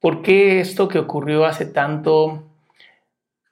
¿Por 0.00 0.22
qué 0.22 0.60
esto 0.60 0.86
que 0.86 1.00
ocurrió 1.00 1.44
hace 1.44 1.66
tanto, 1.66 2.44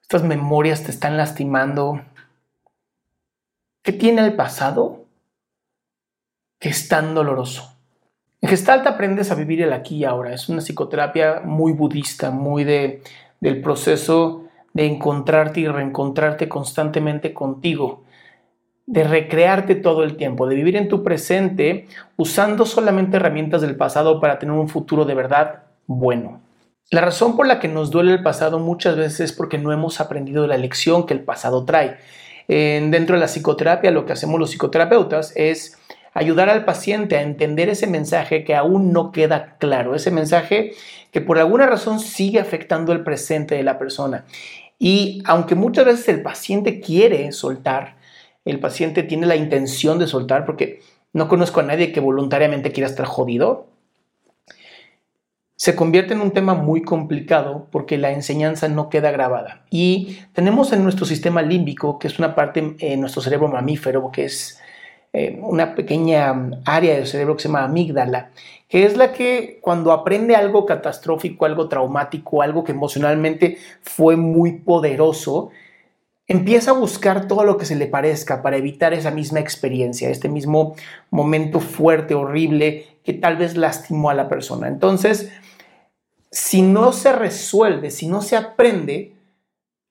estas 0.01 0.23
memorias 0.23 0.85
te 0.85 0.93
están 0.93 1.17
lastimando? 1.17 2.01
¿Qué 3.83 3.93
tiene 3.93 4.25
el 4.25 4.35
pasado 4.35 5.07
que 6.61 6.69
es 6.69 6.87
tan 6.87 7.15
doloroso? 7.17 7.77
En 8.41 8.49
Gestalt 8.49 8.87
aprendes 8.87 9.33
a 9.33 9.35
vivir 9.35 9.61
el 9.61 9.73
aquí 9.73 9.97
y 9.97 10.05
ahora. 10.05 10.33
Es 10.33 10.49
una 10.49 10.61
psicoterapia 10.61 11.41
muy 11.45 11.73
budista, 11.73 12.31
muy 12.31 12.63
de, 12.63 13.03
del 13.41 13.61
proceso 13.61 14.45
de 14.73 14.87
encontrarte 14.87 15.61
y 15.61 15.67
reencontrarte 15.67 16.49
constantemente 16.49 17.35
contigo, 17.35 18.05
de 18.87 19.03
recrearte 19.03 19.75
todo 19.75 20.05
el 20.05 20.17
tiempo, 20.17 20.47
de 20.47 20.55
vivir 20.55 20.77
en 20.77 20.87
tu 20.87 21.03
presente 21.03 21.89
usando 22.17 22.67
solamente 22.67 23.17
herramientas 23.17 23.63
del 23.63 23.75
pasado 23.75 24.21
para 24.21 24.39
tener 24.39 24.55
un 24.55 24.69
futuro 24.69 25.05
de 25.05 25.15
verdad 25.15 25.66
bueno. 25.87 26.41
La 26.91 27.01
razón 27.01 27.37
por 27.37 27.47
la 27.47 27.59
que 27.59 27.69
nos 27.69 27.91
duele 27.91 28.13
el 28.13 28.23
pasado 28.23 28.61
muchas 28.61 28.97
veces 28.97 29.21
es 29.21 29.33
porque 29.33 29.59
no 29.59 29.73
hemos 29.73 30.01
aprendido 30.01 30.47
la 30.47 30.57
lección 30.57 31.07
que 31.07 31.15
el 31.15 31.21
pasado 31.21 31.65
trae. 31.65 31.99
dentro 32.49 33.17
de 33.17 33.21
la 33.21 33.27
psicoterapia 33.27 33.91
lo 33.91 34.07
que 34.07 34.13
hacemos 34.13 34.39
los 34.39 34.51
psicoterapeutas 34.51 35.33
es 35.35 35.77
ayudar 36.15 36.49
al 36.49 36.65
paciente 36.65 37.17
a 37.17 37.23
entender 37.23 37.69
ese 37.69 37.87
mensaje 37.87 38.45
que 38.45 38.55
aún 38.55 38.93
no 38.93 39.11
queda 39.11 39.57
claro, 39.59 39.95
ese 39.95 40.11
mensaje 40.11 40.73
que 41.11 41.21
por 41.21 41.39
alguna 41.39 41.67
razón 41.67 41.99
sigue 42.01 42.41
afectando 42.41 42.93
el 42.93 43.03
presente 43.03 43.55
de 43.55 43.63
la 43.63 43.79
persona. 43.79 44.25
Y 44.79 45.23
aunque 45.25 45.55
muchas 45.55 45.87
veces 45.87 46.09
el 46.09 46.23
paciente 46.23 46.81
quiere 46.81 47.33
soltar, 47.33 47.97
el 48.45 48.61
paciente 48.61 49.03
tiene 49.03 49.27
la 49.27 49.37
intención 49.37 49.99
de 49.99 50.07
soltar, 50.07 50.47
porque 50.47 50.81
no 51.13 51.29
conozco 51.29 51.61
a 51.61 51.65
nadie 51.65 51.93
que 51.93 52.01
voluntariamente 52.01 52.73
quiera 52.73 52.89
estar 52.89 53.07
jodido, 53.07 53.67
se 55.57 55.75
convierte 55.75 56.13
en 56.13 56.21
un 56.21 56.33
tema 56.33 56.55
muy 56.55 56.83
complicado 56.83 57.67
porque 57.73 57.97
la 57.97 58.13
enseñanza 58.13 58.69
no 58.69 58.91
queda 58.91 59.11
grabada. 59.11 59.63
Y 59.71 60.19
tenemos 60.35 60.73
en 60.73 60.85
nuestro 60.85 61.07
sistema 61.07 61.41
límbico, 61.41 61.99
que 61.99 62.09
es 62.09 62.19
una 62.19 62.35
parte 62.35 62.77
en 62.79 63.01
nuestro 63.01 63.23
cerebro 63.23 63.49
mamífero, 63.49 64.11
que 64.13 64.27
es 64.27 64.61
eh, 65.15 65.39
una 65.41 65.75
pequeña 65.75 66.51
área 66.67 66.95
del 66.95 67.07
cerebro 67.07 67.37
que 67.37 67.43
se 67.43 67.49
llama 67.49 67.65
amígdala, 67.65 68.33
que 68.69 68.85
es 68.85 68.99
la 68.99 69.15
que 69.15 69.59
cuando 69.63 69.93
aprende 69.93 70.37
algo 70.37 70.67
catastrófico, 70.67 71.47
algo 71.47 71.69
traumático, 71.71 72.43
algo 72.43 72.63
que 72.63 72.73
emocionalmente 72.73 73.57
fue 73.81 74.17
muy 74.17 74.59
poderoso, 74.59 75.49
empieza 76.27 76.73
a 76.73 76.75
buscar 76.75 77.29
todo 77.29 77.45
lo 77.45 77.57
que 77.57 77.65
se 77.65 77.77
le 77.77 77.87
parezca 77.87 78.43
para 78.43 78.59
evitar 78.59 78.93
esa 78.93 79.11
misma 79.11 79.41
experiencia, 79.41 80.11
este 80.11 80.29
mismo 80.29 80.75
momento 81.11 81.61
fuerte, 81.61 82.15
horrible, 82.15 82.85
que 83.07 83.13
tal 83.13 83.37
vez 83.37 83.57
lastimó 83.57 84.11
a 84.11 84.15
la 84.15 84.29
persona. 84.29 84.67
Entonces, 84.67 85.31
si 86.33 86.61
no 86.61 86.93
se 86.93 87.13
resuelve, 87.13 87.93
si 87.93 88.09
no 88.09 88.21
se 88.21 88.37
aprende, 88.37 89.15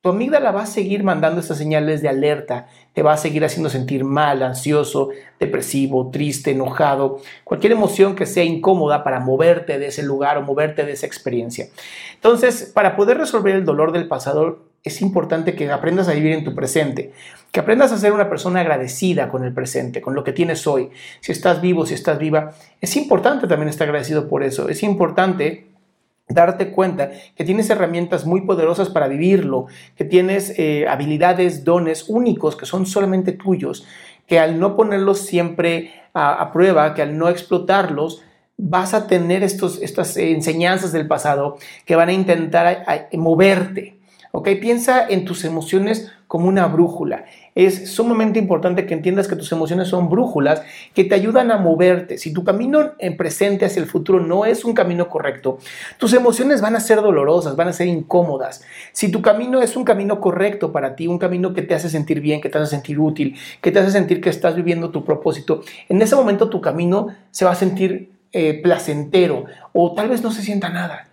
tu 0.02 0.10
amígdala 0.10 0.52
va 0.52 0.64
a 0.64 0.68
seguir 0.68 1.04
mandando 1.04 1.40
estas 1.40 1.58
señales 1.58 2.02
de 2.02 2.10
alerta, 2.10 2.68
te 2.94 3.02
va 3.02 3.14
a 3.14 3.18
seguir 3.18 3.46
haciendo 3.46 3.70
sentir 3.70 4.04
mal, 4.04 4.44
ansioso, 4.44 5.10
depresivo, 5.40 6.12
triste, 6.12 6.52
enojado, 6.52 7.22
cualquier 7.46 7.72
emoción 7.72 8.16
que 8.16 8.26
sea 8.26 8.44
incómoda 8.44 9.06
para 9.06 9.22
moverte 9.22 9.80
de 9.80 9.88
ese 9.88 10.04
lugar 10.04 10.38
o 10.38 10.42
moverte 10.42 10.86
de 10.86 10.92
esa 10.92 11.08
experiencia. 11.08 11.70
Entonces, 12.16 12.70
para 12.76 12.98
poder 12.98 13.18
resolver 13.18 13.56
el 13.56 13.64
dolor 13.64 13.94
del 13.94 14.10
pasado, 14.10 14.60
es 14.86 15.02
importante 15.02 15.56
que 15.56 15.72
aprendas 15.72 16.08
a 16.08 16.14
vivir 16.14 16.34
en 16.34 16.44
tu 16.44 16.54
presente, 16.54 17.12
que 17.52 17.60
aprendas 17.60 17.92
a 17.92 17.98
ser 17.98 18.14
una 18.14 18.30
persona 18.30 18.62
agradecida 18.62 19.30
con 19.30 19.44
el 19.44 19.52
presente, 19.52 20.00
con 20.00 20.14
lo 20.14 20.24
que 20.24 20.32
tienes 20.32 20.68
hoy. 20.68 20.92
Si 21.22 21.32
estás 21.32 21.60
vivo, 21.60 21.88
si 21.88 21.96
estás 21.96 22.20
viva, 22.20 22.52
es 22.80 22.96
importante 22.96 23.48
también 23.48 23.68
estar 23.68 23.88
agradecido 23.88 24.30
por 24.30 24.44
eso. 24.44 24.70
Es 24.70 24.84
importante 24.84 25.66
darte 26.30 26.70
cuenta 26.70 27.10
que 27.36 27.44
tienes 27.44 27.70
herramientas 27.72 28.28
muy 28.28 28.42
poderosas 28.42 28.90
para 28.90 29.08
vivirlo, 29.08 29.66
que 29.96 30.06
tienes 30.06 30.54
eh, 30.60 30.88
habilidades, 30.88 31.64
dones 31.64 32.08
únicos 32.08 32.56
que 32.56 32.68
son 32.68 32.86
solamente 32.86 33.32
tuyos, 33.32 33.88
que 34.28 34.40
al 34.40 34.60
no 34.60 34.76
ponerlos 34.76 35.20
siempre 35.20 35.94
a, 36.14 36.52
prueba, 36.54 36.94
que 36.94 37.02
al 37.02 37.18
no 37.18 37.28
explotarlos, 37.28 38.22
vas 38.58 38.94
a 38.94 39.08
tener 39.08 39.42
estos, 39.42 39.82
estas 39.82 40.16
enseñanzas 40.16 40.92
del 40.92 41.08
pasado 41.08 41.58
que 41.86 41.96
van 41.96 42.10
a 42.10 42.14
intentar 42.14 43.10
moverte. 43.14 43.95
¿Ok? 44.36 44.50
Piensa 44.60 45.08
en 45.08 45.24
tus 45.24 45.46
emociones 45.46 46.12
como 46.28 46.50
una 46.50 46.68
brújula. 46.68 47.24
Es 47.56 47.90
sumamente 47.92 48.38
importante 48.38 48.86
que 48.86 48.94
entiendas 48.94 49.30
que 49.30 49.38
tus 49.38 49.50
emociones 49.54 49.88
son 49.88 50.10
brújulas 50.10 50.62
que 50.94 51.06
te 51.06 51.16
ayudan 51.16 51.52
a 51.52 51.58
moverte. 51.58 52.18
Si 52.18 52.34
tu 52.34 52.44
camino 52.44 52.92
en 53.00 53.16
presente 53.16 53.64
hacia 53.64 53.82
el 53.82 53.88
futuro 53.88 54.20
no 54.20 54.46
es 54.46 54.66
un 54.66 54.74
camino 54.74 55.08
correcto, 55.08 55.60
tus 55.98 56.12
emociones 56.14 56.60
van 56.60 56.76
a 56.76 56.82
ser 56.82 57.02
dolorosas, 57.02 57.56
van 57.56 57.70
a 57.70 57.74
ser 57.74 57.88
incómodas. 57.88 58.62
Si 58.92 59.10
tu 59.10 59.22
camino 59.22 59.62
es 59.62 59.78
un 59.78 59.86
camino 59.86 60.20
correcto 60.20 60.74
para 60.74 60.98
ti, 60.98 61.08
un 61.08 61.18
camino 61.18 61.54
que 61.54 61.62
te 61.62 61.74
hace 61.74 61.90
sentir 61.90 62.20
bien, 62.20 62.42
que 62.42 62.50
te 62.50 62.58
hace 62.58 62.72
sentir 62.72 63.00
útil, 63.00 63.38
que 63.62 63.72
te 63.72 63.80
hace 63.80 63.92
sentir 63.92 64.20
que 64.20 64.30
estás 64.30 64.54
viviendo 64.58 64.90
tu 64.90 65.06
propósito, 65.06 65.62
en 65.88 66.02
ese 66.02 66.18
momento 66.18 66.50
tu 66.50 66.60
camino 66.60 67.08
se 67.32 67.46
va 67.46 67.52
a 67.52 67.56
sentir 67.56 68.12
eh, 68.34 68.60
placentero 68.62 69.46
o 69.72 69.94
tal 69.94 70.10
vez 70.10 70.22
no 70.22 70.32
se 70.32 70.42
sienta 70.42 70.68
nada. 70.68 71.08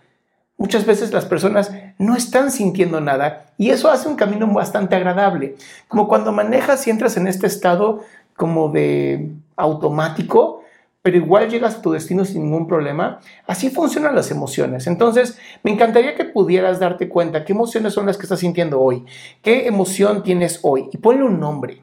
Muchas 0.57 0.85
veces 0.85 1.11
las 1.11 1.25
personas 1.25 1.73
no 1.97 2.15
están 2.15 2.51
sintiendo 2.51 3.01
nada 3.01 3.47
y 3.57 3.71
eso 3.71 3.89
hace 3.89 4.07
un 4.07 4.15
camino 4.15 4.47
bastante 4.53 4.95
agradable. 4.95 5.55
Como 5.87 6.07
cuando 6.07 6.31
manejas 6.31 6.87
y 6.87 6.89
entras 6.89 7.17
en 7.17 7.27
este 7.27 7.47
estado 7.47 8.01
como 8.35 8.69
de 8.69 9.31
automático, 9.55 10.63
pero 11.01 11.17
igual 11.17 11.49
llegas 11.49 11.75
a 11.75 11.81
tu 11.81 11.91
destino 11.91 12.23
sin 12.23 12.43
ningún 12.43 12.65
problema. 12.65 13.19
Así 13.45 13.69
funcionan 13.69 14.15
las 14.15 14.31
emociones. 14.31 14.87
Entonces, 14.87 15.37
me 15.61 15.71
encantaría 15.71 16.15
que 16.15 16.23
pudieras 16.23 16.79
darte 16.79 17.09
cuenta 17.09 17.43
qué 17.43 17.51
emociones 17.51 17.93
son 17.93 18.05
las 18.05 18.17
que 18.17 18.23
estás 18.23 18.39
sintiendo 18.39 18.79
hoy, 18.79 19.05
qué 19.41 19.67
emoción 19.67 20.23
tienes 20.23 20.59
hoy 20.63 20.89
y 20.91 20.97
ponle 20.97 21.23
un 21.23 21.39
nombre. 21.39 21.81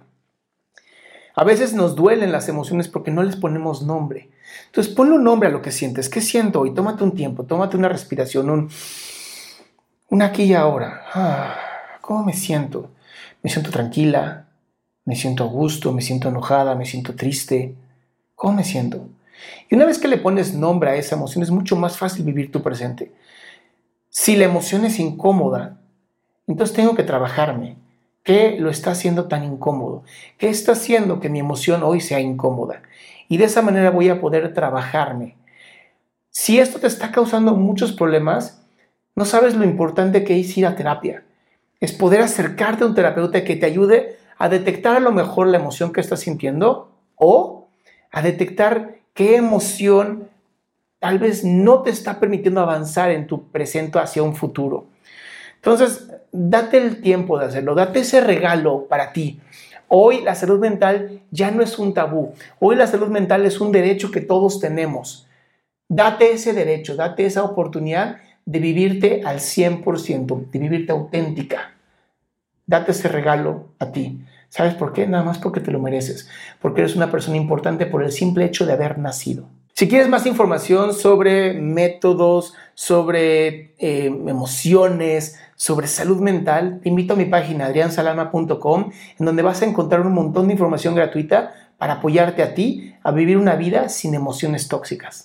A 1.35 1.45
veces 1.45 1.75
nos 1.75 1.95
duelen 1.95 2.33
las 2.33 2.49
emociones 2.49 2.89
porque 2.89 3.11
no 3.11 3.23
les 3.23 3.37
ponemos 3.37 3.83
nombre. 3.83 4.31
Entonces 4.67 4.93
ponle 4.93 5.15
un 5.15 5.25
nombre 5.25 5.49
a 5.49 5.53
lo 5.53 5.63
que 5.63 5.71
sientes. 5.71 6.09
¿Qué 6.09 6.21
siento 6.21 6.61
hoy? 6.61 6.75
Tómate 6.75 7.05
un 7.05 7.15
tiempo, 7.15 7.45
tómate 7.45 7.77
una 7.77 7.89
respiración, 7.89 8.51
un, 8.51 8.71
un 10.09 10.23
aquí 10.23 10.45
y 10.45 10.55
ahora. 10.55 11.03
Ah, 11.15 11.57
¿Cómo 12.01 12.25
me 12.25 12.33
siento? 12.33 12.91
Me 13.43 13.51
siento 13.51 13.71
tranquila, 13.71 14.49
me 15.05 15.17
siento 15.17 15.45
a 15.45 15.47
gusto, 15.47 15.93
me 15.93 16.03
siento 16.03 16.29
enojada, 16.29 16.75
me 16.75 16.87
siento 16.87 17.15
triste. 17.15 17.75
¿Cómo 18.35 18.55
me 18.55 18.65
siento? 18.65 19.09
Y 19.69 19.75
una 19.77 19.87
vez 19.87 19.99
que 19.99 20.09
le 20.09 20.19
pones 20.19 20.55
nombre 20.55 20.91
a 20.91 20.97
esa 20.97 21.17
emoción 21.17 21.43
es 21.43 21.51
mucho 21.51 21.77
más 21.77 21.97
fácil 21.97 22.25
vivir 22.25 22.51
tu 22.51 22.63
presente. 22.63 23.13
Si 24.09 24.37
la 24.37 24.45
emoción 24.45 24.85
es 24.85 24.99
incómoda, 24.99 25.81
entonces 26.47 26.75
tengo 26.75 26.95
que 26.95 27.05
trabajarme 27.05 27.77
¿Qué 28.23 28.57
lo 28.59 28.71
está 28.71 28.91
haciendo 28.91 29.29
tan 29.29 29.45
incómodo? 29.45 30.05
¿Qué 30.37 30.51
está 30.51 30.73
haciendo 30.73 31.21
que 31.21 31.31
mi 31.31 31.39
emoción 31.39 31.83
hoy 31.83 32.01
sea 32.01 32.21
incómoda? 32.21 32.83
Y 33.29 33.39
de 33.39 33.45
esa 33.45 33.63
manera 33.63 33.91
voy 33.91 34.09
a 34.09 34.21
poder 34.21 34.53
trabajarme. 34.53 35.37
Si 36.31 36.59
esto 36.59 36.79
te 36.79 36.87
está 36.87 37.11
causando 37.13 37.55
muchos 37.57 37.93
problemas, 37.93 38.63
no 39.17 39.25
sabes 39.25 39.55
lo 39.55 39.65
importante 39.65 40.23
que 40.25 40.39
es 40.39 40.57
ir 40.57 40.67
a 40.67 40.77
terapia. 40.77 41.25
Es 41.81 41.93
poder 41.93 42.21
acercarte 42.21 42.85
a 42.85 42.87
un 42.87 42.95
terapeuta 42.95 43.43
que 43.43 43.57
te 43.57 43.67
ayude 43.67 44.17
a 44.37 44.49
detectar 44.49 44.97
a 44.97 45.01
lo 45.01 45.13
mejor 45.13 45.47
la 45.47 45.59
emoción 45.59 45.93
que 45.93 46.01
estás 46.01 46.21
sintiendo 46.21 46.91
o 47.17 47.69
a 48.11 48.23
detectar 48.23 48.99
qué 49.15 49.37
emoción 49.37 50.29
tal 50.99 51.19
vez 51.19 51.45
no 51.45 51.83
te 51.83 51.91
está 51.91 52.21
permitiendo 52.21 52.61
avanzar 52.61 53.11
en 53.11 53.27
tu 53.27 53.49
presente 53.49 53.99
hacia 53.99 54.23
un 54.23 54.37
futuro. 54.37 54.87
Entonces, 55.63 56.09
date 56.33 56.79
el 56.79 57.03
tiempo 57.03 57.39
de 57.39 57.47
hacerlo, 57.47 57.75
date 57.75 58.01
ese 58.01 58.23
regalo 58.23 58.87
para 58.89 59.13
ti. 59.13 59.41
Hoy 59.89 60.23
la 60.23 60.35
salud 60.35 60.59
mental 60.59 61.21
ya 61.31 61.51
no 61.51 61.63
es 61.63 61.79
un 61.79 61.93
tabú, 61.93 62.33
hoy 62.61 62.77
la 62.77 62.87
salud 62.87 63.09
mental 63.09 63.45
es 63.45 63.61
un 63.61 63.73
derecho 63.73 64.11
que 64.11 64.21
todos 64.21 64.59
tenemos. 64.59 65.27
Date 65.89 66.33
ese 66.33 66.53
derecho, 66.53 66.97
date 66.97 67.27
esa 67.27 67.43
oportunidad 67.43 68.19
de 68.47 68.59
vivirte 68.59 69.23
al 69.25 69.41
100%, 69.41 70.51
de 70.51 70.59
vivirte 70.59 70.93
auténtica. 70.93 71.75
Date 72.67 72.93
ese 72.93 73.09
regalo 73.09 73.67
a 73.79 73.91
ti. 73.91 74.25
¿Sabes 74.49 74.75
por 74.75 74.93
qué? 74.93 75.07
Nada 75.07 75.25
más 75.25 75.39
porque 75.39 75.61
te 75.61 75.73
lo 75.73 75.81
mereces, 75.81 76.29
porque 76.61 76.81
eres 76.81 76.97
una 76.97 77.11
persona 77.11 77.37
importante 77.37 77.85
por 77.87 78.03
el 78.03 78.13
simple 78.13 78.45
hecho 78.45 78.65
de 78.65 78.73
haber 78.73 78.99
nacido. 78.99 79.49
Si 79.81 79.89
quieres 79.89 80.11
más 80.11 80.27
información 80.27 80.93
sobre 80.93 81.55
métodos, 81.55 82.53
sobre 82.75 83.73
eh, 83.79 84.13
emociones, 84.27 85.41
sobre 85.57 85.87
salud 85.87 86.21
mental, 86.21 86.81
te 86.83 86.91
invito 86.91 87.15
a 87.15 87.17
mi 87.17 87.25
página 87.25 87.65
adriansalama.com, 87.65 88.91
en 89.19 89.25
donde 89.25 89.41
vas 89.41 89.63
a 89.63 89.65
encontrar 89.65 90.03
un 90.03 90.13
montón 90.13 90.49
de 90.49 90.53
información 90.53 90.95
gratuita 90.95 91.55
para 91.79 91.95
apoyarte 91.95 92.43
a 92.43 92.53
ti 92.53 92.95
a 93.03 93.11
vivir 93.11 93.39
una 93.39 93.55
vida 93.55 93.89
sin 93.89 94.15
emociones 94.15 94.69
tóxicas. 94.69 95.25